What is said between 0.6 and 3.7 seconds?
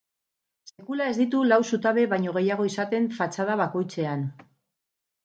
Sekula ez ditu lau zutabe baino gehiago izaten fatxada